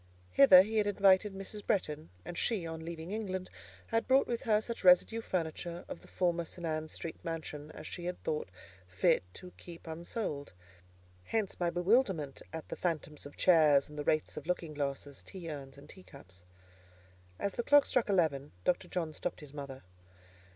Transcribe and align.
Hither 0.31 0.63
he 0.63 0.77
had 0.77 0.87
invited 0.87 1.31
Mrs. 1.35 1.63
Bretton, 1.63 2.09
and 2.25 2.35
she, 2.35 2.65
on 2.65 2.83
leaving 2.83 3.11
England, 3.11 3.51
had 3.85 4.07
brought 4.07 4.25
with 4.25 4.41
her 4.41 4.59
such 4.59 4.83
residue 4.83 5.21
furniture 5.21 5.85
of 5.87 6.01
the 6.01 6.07
former 6.07 6.43
St. 6.43 6.65
Ann's 6.65 6.91
Street 6.93 7.23
mansion 7.23 7.69
as 7.73 7.85
she 7.85 8.05
had 8.05 8.17
thought 8.23 8.49
fit 8.87 9.21
to 9.35 9.51
keep 9.57 9.85
unsold. 9.85 10.53
Hence 11.25 11.59
my 11.59 11.69
bewilderment 11.69 12.41
at 12.51 12.67
the 12.67 12.75
phantoms 12.75 13.27
of 13.27 13.37
chairs, 13.37 13.89
and 13.89 13.99
the 13.99 14.03
wraiths 14.03 14.37
of 14.37 14.47
looking 14.47 14.73
glasses, 14.73 15.21
tea 15.21 15.51
urns, 15.51 15.77
and 15.77 15.87
teacups. 15.87 16.43
As 17.37 17.53
the 17.53 17.61
clock 17.61 17.85
struck 17.85 18.09
eleven, 18.09 18.53
Dr. 18.63 18.87
John 18.87 19.13
stopped 19.13 19.41
his 19.41 19.53
mother. 19.53 19.83